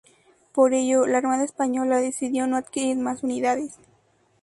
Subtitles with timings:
[0.51, 3.75] Por ello la Armada Española decidió no adquirir más unidades.